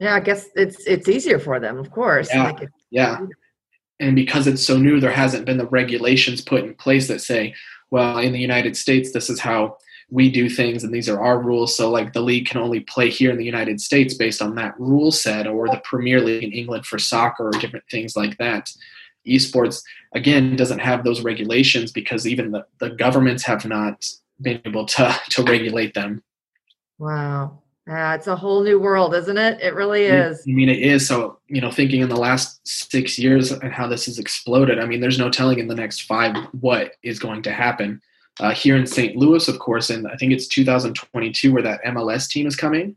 [0.00, 2.28] Yeah, I guess it's it's easier for them, of course.
[2.32, 2.52] Yeah,
[2.90, 3.18] yeah.
[4.00, 7.54] And because it's so new, there hasn't been the regulations put in place that say,
[7.90, 9.76] well, in the United States, this is how
[10.10, 11.76] we do things and these are our rules.
[11.76, 14.78] So like the league can only play here in the united states based on that
[14.78, 18.70] rule set or the premier league in england for soccer or different things like that.
[19.26, 19.82] Esports
[20.14, 24.04] again doesn't have those regulations because even the, the governments have not
[24.40, 26.22] been able to to regulate them.
[26.98, 29.60] Wow yeah, it's a whole new world, isn't it?
[29.60, 30.42] It really is.
[30.48, 31.06] I mean, it is.
[31.06, 34.86] So, you know, thinking in the last six years and how this has exploded, I
[34.86, 38.00] mean, there's no telling in the next five what is going to happen
[38.40, 39.16] uh, here in St.
[39.16, 42.96] Louis, of course, and I think it's 2022 where that MLS team is coming.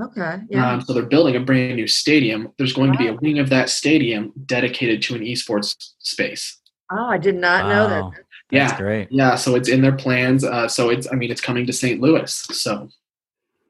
[0.00, 0.40] Okay.
[0.50, 0.72] Yeah.
[0.72, 2.52] Um, so they're building a brand new stadium.
[2.58, 2.96] There's going wow.
[2.96, 6.58] to be a wing of that stadium dedicated to an esports space.
[6.90, 7.70] Oh, I did not wow.
[7.70, 8.22] know that.
[8.50, 9.08] That's yeah, great.
[9.10, 10.44] Yeah, so it's in their plans.
[10.44, 12.00] Uh, so it's, I mean, it's coming to St.
[12.00, 12.30] Louis.
[12.30, 12.90] So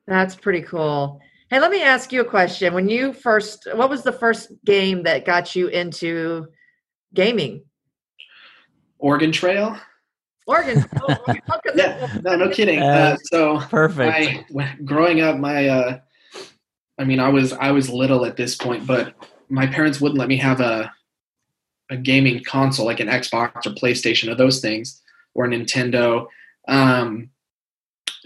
[0.07, 1.21] that's pretty cool.
[1.51, 2.75] Hey, let me ask you a question.
[2.75, 6.47] When you first, what was the first game that got you into
[7.15, 7.65] gaming?
[8.99, 9.79] Oregon Trail.
[10.47, 10.85] Oregon.
[11.49, 12.81] Oh, yeah, no, no kidding.
[12.81, 14.53] Uh, so perfect.
[14.53, 15.99] I, growing up, my, uh,
[16.99, 19.15] I mean, I was I was little at this point, but
[19.49, 20.91] my parents wouldn't let me have a
[21.91, 25.03] a gaming console like an Xbox or PlayStation or those things
[25.35, 26.27] or a Nintendo.
[26.69, 27.31] Um,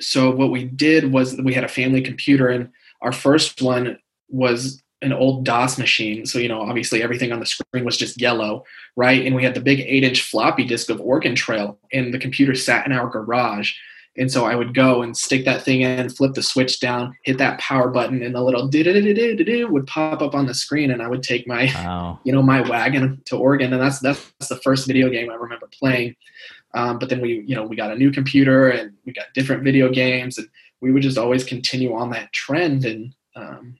[0.00, 2.70] so what we did was we had a family computer, and
[3.02, 6.26] our first one was an old DOS machine.
[6.26, 8.64] So, you know, obviously everything on the screen was just yellow,
[8.96, 9.24] right?
[9.24, 12.54] And we had the big eight inch floppy disk of Oregon Trail, and the computer
[12.54, 13.72] sat in our garage.
[14.16, 17.38] And so I would go and stick that thing in, flip the switch down, hit
[17.38, 20.46] that power button, and the little do do do do do would pop up on
[20.46, 22.18] the screen, and I would take my, wow.
[22.24, 25.68] you know, my wagon to Oregon, and that's that's the first video game I remember
[25.72, 26.16] playing.
[26.74, 29.64] Um, but then we, you know, we got a new computer and we got different
[29.64, 30.48] video games, and
[30.80, 32.85] we would just always continue on that trend.
[32.85, 33.76] And um,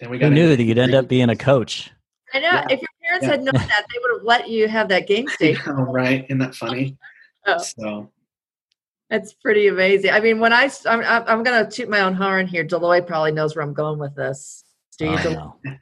[0.00, 0.28] then we got.
[0.28, 1.90] Who knew that you'd end up being a coach?
[2.32, 2.50] I know.
[2.50, 2.66] Yeah.
[2.70, 3.30] If your parents yeah.
[3.30, 5.76] had known that, they would have let you have that game station.
[5.76, 6.24] know, right?
[6.24, 6.96] Isn't that funny?
[7.46, 7.58] oh.
[7.58, 8.10] So.
[9.10, 10.10] That's pretty amazing.
[10.10, 12.64] I mean, when I I'm, I'm going to toot my own horn here.
[12.64, 14.64] Deloy probably knows where I'm going with this.
[14.98, 15.16] Do you?
[15.16, 15.56] know.
[15.62, 15.78] Do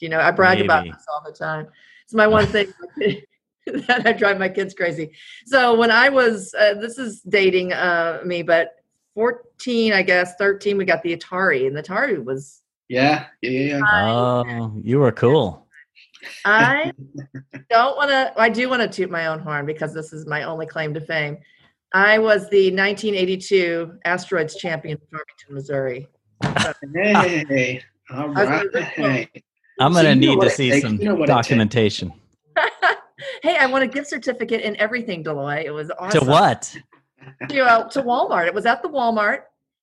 [0.00, 0.18] you know?
[0.18, 0.66] I brag Maybe.
[0.66, 1.68] about this all the time.
[2.04, 2.72] It's my one thing
[3.86, 5.12] that I drive my kids crazy.
[5.46, 8.70] So when I was, uh, this is dating uh, me, but
[9.14, 13.80] 14, I guess, 13, we got the Atari, and the Atari was yeah, yeah, yeah.
[14.10, 15.66] Oh, you were cool.
[16.44, 16.92] I
[17.70, 18.34] don't want to.
[18.36, 21.00] I do want to toot my own horn because this is my only claim to
[21.00, 21.38] fame.
[21.94, 26.08] I was the 1982 Asteroids champion in Farmington, Missouri.
[27.48, 29.42] hey, all right.
[29.80, 32.12] I'm going to need to see some documentation.
[33.42, 35.64] Hey, I want a gift certificate and everything, Deloy.
[35.64, 36.20] It was awesome.
[36.20, 36.76] To what?
[37.48, 38.46] To, uh, to Walmart.
[38.46, 39.42] It was at the Walmart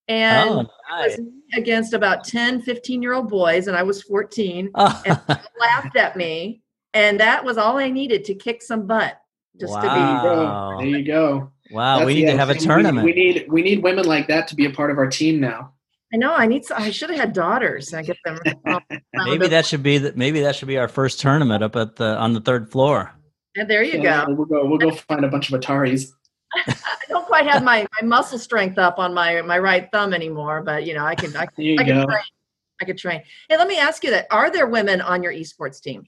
[0.09, 1.19] and oh, nice.
[1.53, 5.01] against about 10 15 year old boys and i was 14 oh.
[5.05, 5.21] and
[5.59, 6.61] laughed at me
[6.93, 9.21] and that was all i needed to kick some butt
[9.59, 9.81] just wow.
[10.77, 13.15] to be there you go wow That's, we need to have a tournament we, we,
[13.15, 15.73] need we need women like that to be a part of our team now
[16.11, 18.39] i know i need i should have had daughters i get them
[19.13, 22.17] maybe that should be the, maybe that should be our first tournament up at the
[22.17, 23.13] on the third floor
[23.55, 26.12] and there you go we'll go we'll go find a bunch of ataris
[26.55, 26.75] I
[27.07, 30.85] don't quite have my, my muscle strength up on my my right thumb anymore, but
[30.85, 32.23] you know I can I, can, I can train.
[32.81, 33.21] I could train.
[33.49, 36.05] Hey, let me ask you that: Are there women on your esports team?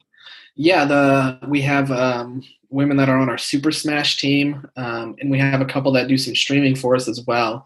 [0.56, 5.30] Yeah, the we have um, women that are on our Super Smash team, um, and
[5.30, 7.66] we have a couple that do some streaming for us as well.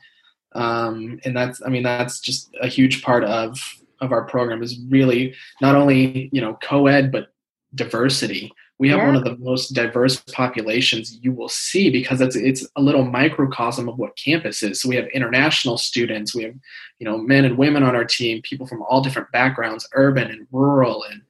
[0.54, 3.60] Um, and that's I mean that's just a huge part of
[4.02, 7.28] of our program is really not only you know co-ed but
[7.74, 9.06] diversity we have yeah.
[9.06, 13.88] one of the most diverse populations you will see because it's it's a little microcosm
[13.88, 14.82] of what campus is.
[14.82, 16.56] So we have international students, we have
[17.00, 20.48] you know men and women on our team, people from all different backgrounds, urban and
[20.52, 21.22] rural, and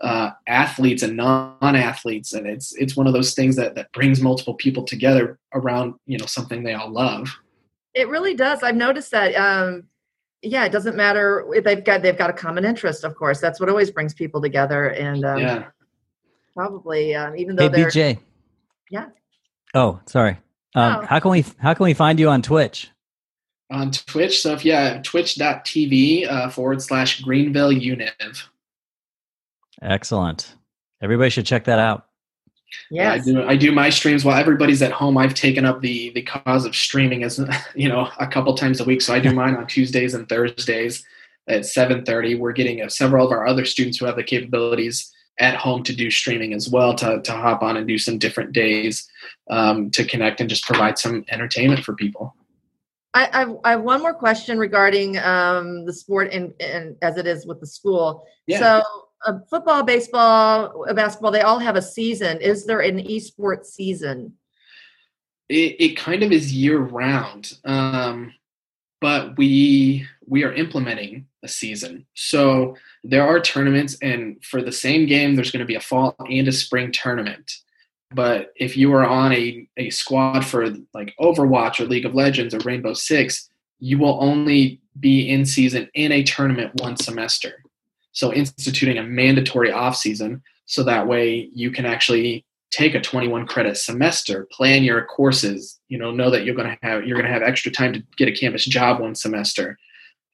[0.00, 4.54] uh, athletes and non-athletes, and it's it's one of those things that that brings multiple
[4.54, 7.28] people together around you know something they all love.
[7.94, 8.62] It really does.
[8.62, 9.34] I've noticed that.
[9.34, 9.84] Um,
[10.42, 13.02] yeah, it doesn't matter they've got they've got a common interest.
[13.02, 14.88] Of course, that's what always brings people together.
[14.90, 15.64] And um, yeah
[16.54, 18.18] probably um, even though hey, they're BJ.
[18.90, 19.06] yeah
[19.74, 20.38] oh sorry
[20.74, 21.06] um, oh.
[21.06, 22.90] how can we how can we find you on twitch
[23.70, 28.42] on twitch so if yeah twitch.tv uh, forward slash greenville univ
[29.82, 30.54] excellent
[31.02, 32.06] everybody should check that out
[32.90, 33.42] Yeah, I do.
[33.44, 35.16] I do my streams while everybody's at home.
[35.16, 37.40] I've taken up the the cause of streaming as
[37.74, 39.00] you know a couple times a week.
[39.00, 41.04] So I do mine on Tuesdays and Thursdays
[41.48, 42.34] at seven thirty.
[42.34, 45.94] We're getting uh, several of our other students who have the capabilities at home to
[45.94, 49.08] do streaming as well to to hop on and do some different days
[49.50, 52.34] um, to connect and just provide some entertainment for people.
[53.14, 57.28] I, I, I have one more question regarding um, the sport and, and as it
[57.28, 58.24] is with the school.
[58.48, 58.58] Yeah.
[58.58, 58.82] So,
[59.24, 62.40] uh, football, baseball, uh, basketball, they all have a season.
[62.40, 64.32] Is there an esports season?
[65.48, 68.32] it, it kind of is year round um,
[69.04, 72.06] but we we are implementing a season.
[72.14, 76.16] So there are tournaments and for the same game there's going to be a fall
[76.20, 77.52] and a spring tournament.
[78.14, 82.54] But if you are on a, a squad for like overwatch or league of legends
[82.54, 87.62] or rainbow six you will only be in season in a tournament one semester.
[88.12, 93.46] So instituting a mandatory off season so that way you can actually take a 21
[93.46, 97.26] credit semester plan your courses you know know that you're going to have you're going
[97.26, 99.78] to have extra time to get a campus job one semester.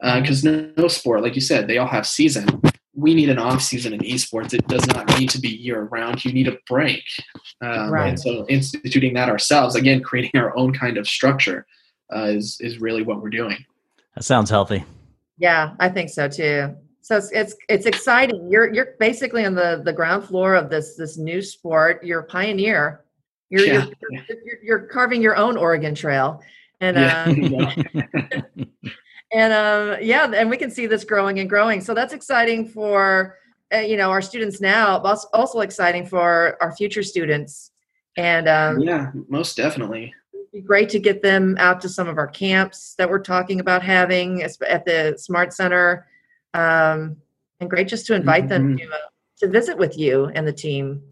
[0.00, 2.46] Because no, no sport like you said they all have season.
[2.94, 4.52] We need an off season in esports.
[4.52, 6.24] It does not need to be year round.
[6.24, 7.04] You need a break.
[7.62, 8.08] Um, Right.
[8.08, 11.66] and so instituting that ourselves again creating our own kind of structure
[12.14, 13.58] uh, is is really what we're doing.
[14.14, 14.84] That sounds healthy.
[15.38, 16.74] Yeah, I think so too.
[17.02, 18.48] So it's it's, it's exciting.
[18.50, 22.04] You're you're basically on the, the ground floor of this this new sport.
[22.04, 23.04] You're a pioneer.
[23.48, 23.86] You're Yeah.
[24.10, 26.40] you're, you're, you're carving your own Oregon Trail,
[26.80, 27.60] and Yeah.
[27.96, 28.40] uh,
[29.32, 31.80] and um, yeah, and we can see this growing and growing.
[31.80, 33.36] So that's exciting for
[33.74, 37.72] uh, you know our students now, but also- also exciting for our future students.
[38.16, 42.18] And um, yeah most definitely it'd be great to get them out to some of
[42.18, 46.08] our camps that we're talking about having at the Smart Center,
[46.54, 47.16] um,
[47.60, 48.96] and great just to invite them to uh,
[49.38, 51.02] to visit with you and the team.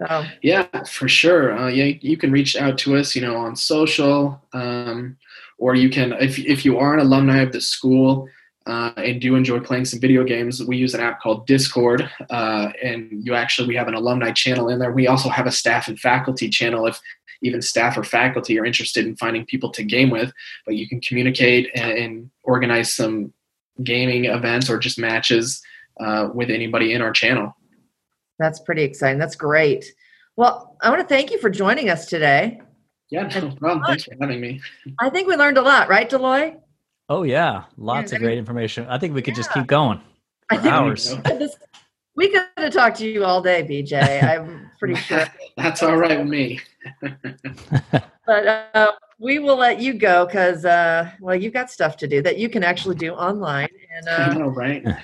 [0.00, 1.56] So Yeah, for sure.
[1.56, 5.16] Uh, yeah, you can reach out to us, you know, on social, um,
[5.58, 8.28] or you can, if if you are an alumni of the school
[8.66, 12.72] uh, and do enjoy playing some video games, we use an app called Discord, uh,
[12.82, 14.92] and you actually we have an alumni channel in there.
[14.92, 17.00] We also have a staff and faculty channel if
[17.42, 20.32] even staff or faculty are interested in finding people to game with.
[20.66, 23.32] But you can communicate and, and organize some
[23.82, 25.62] gaming events or just matches
[26.00, 27.54] uh, with anybody in our channel.
[28.38, 29.18] that's pretty exciting.
[29.18, 29.84] That's great.
[30.36, 32.60] Well, I want to thank you for joining us today.
[33.10, 33.84] Yeah, no problem.
[33.86, 34.60] Thanks for having me.
[35.00, 36.56] I think we learned a lot, right, Deloy?
[37.08, 38.86] Oh yeah, lots I of mean- great information.
[38.88, 40.00] I think we could just keep going
[40.50, 41.16] I for think hours.
[41.24, 41.56] this,
[42.16, 44.22] we could have talked to you all day, BJ.
[44.24, 45.26] I'm pretty sure.
[45.56, 46.60] That's all right with me.
[48.26, 48.92] But uh,
[49.24, 52.50] we will let you go because, uh, well, you've got stuff to do that you
[52.50, 54.86] can actually do online, and I uh, know, right?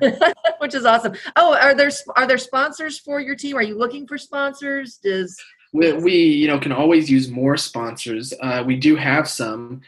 [0.58, 1.14] which is awesome.
[1.36, 3.56] Oh, are there are there sponsors for your team?
[3.56, 4.98] Are you looking for sponsors?
[4.98, 5.38] Does
[5.72, 8.32] We, we you know can always use more sponsors.
[8.40, 9.80] Uh, we do have some.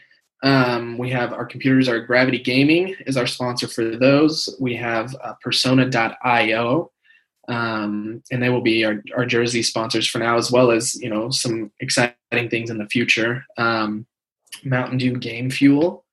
[0.43, 1.87] Um, we have our computers.
[1.87, 4.55] Our Gravity Gaming is our sponsor for those.
[4.59, 6.91] We have uh, Persona.io,
[7.47, 11.09] um, and they will be our, our jersey sponsors for now, as well as you
[11.09, 13.45] know some exciting things in the future.
[13.57, 14.05] Um,
[14.63, 16.05] Mountain Dew Game Fuel,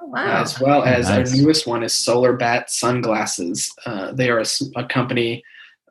[0.00, 1.32] oh, wow, as well as Nice.
[1.32, 3.72] our newest one is Solar Bat Sunglasses.
[3.84, 4.42] Uh, they are
[4.76, 5.42] a company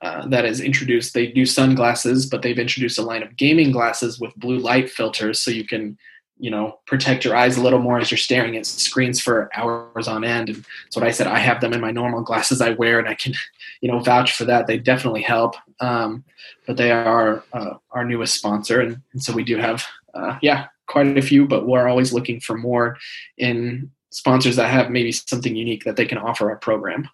[0.01, 1.13] uh, that has introduced.
[1.13, 5.39] They do sunglasses, but they've introduced a line of gaming glasses with blue light filters,
[5.39, 5.97] so you can,
[6.39, 10.07] you know, protect your eyes a little more as you're staring at screens for hours
[10.07, 10.47] on end.
[10.47, 11.27] And that's what I said.
[11.27, 13.33] I have them in my normal glasses I wear, and I can,
[13.81, 14.65] you know, vouch for that.
[14.65, 15.55] They definitely help.
[15.81, 16.23] Um,
[16.65, 20.67] but they are uh, our newest sponsor, and, and so we do have, uh, yeah,
[20.87, 21.45] quite a few.
[21.45, 22.97] But we're always looking for more
[23.37, 27.09] in sponsors that have maybe something unique that they can offer our program.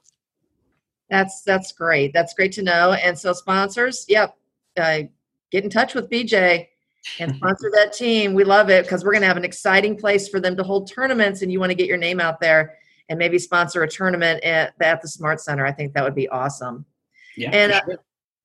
[1.10, 2.14] that's that's great.
[2.14, 2.94] That's great to know.
[2.94, 4.38] And so sponsors, yep,
[4.78, 5.02] uh,
[5.52, 6.68] get in touch with BJ
[7.20, 8.34] and sponsor that team.
[8.34, 10.92] We love it because we're going to have an exciting place for them to hold
[10.92, 12.76] tournaments, and you want to get your name out there
[13.10, 15.66] and maybe sponsor a tournament at, at the Smart Center.
[15.66, 16.86] I think that would be awesome.
[17.38, 17.82] Yeah, And, uh.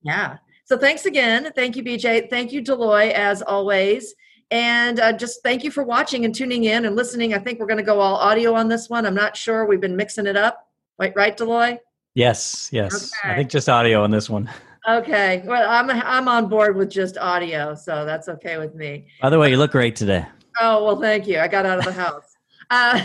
[0.03, 0.37] Yeah.
[0.65, 1.51] So thanks again.
[1.55, 2.31] Thank you, BJ.
[2.31, 4.15] Thank you, Deloy, as always.
[4.51, 7.35] And uh, just thank you for watching and tuning in and listening.
[7.35, 9.07] I think we're going to go all audio on this one.
[9.07, 9.65] I'm not sure.
[9.65, 10.69] We've been mixing it up.
[10.99, 11.79] Right, right, Deloy?
[12.15, 13.11] Yes, yes.
[13.25, 14.51] I think just audio on this one.
[14.89, 15.43] Okay.
[15.47, 19.07] Well, I'm I'm on board with just audio, so that's okay with me.
[19.21, 20.25] By the way, you look great today.
[20.59, 21.39] Oh well, thank you.
[21.39, 22.25] I got out of the house.
[22.71, 23.01] Uh,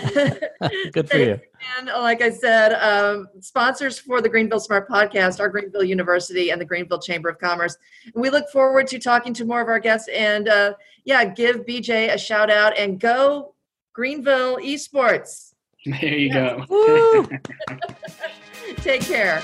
[0.94, 1.40] Good for you.
[1.78, 6.62] And like I said, um, sponsors for the Greenville Smart Podcast are Greenville University and
[6.62, 7.76] the Greenville Chamber of Commerce.
[8.14, 10.08] And we look forward to talking to more of our guests.
[10.14, 10.74] And uh,
[11.04, 13.56] yeah, give BJ a shout out and go
[13.94, 15.54] Greenville Esports.
[15.86, 16.58] There you Yeah.
[16.58, 16.66] go.
[16.70, 17.30] Woo!
[18.78, 19.42] Take care.